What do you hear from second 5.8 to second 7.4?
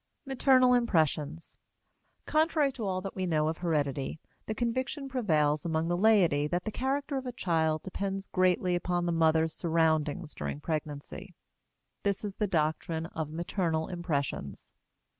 the laity that the character of a